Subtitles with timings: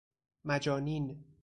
[0.45, 1.23] مجانین